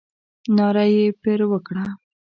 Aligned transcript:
ناره 0.57 0.85
یې 0.95 1.05
پر 1.21 1.39
وکړه. 1.51 1.85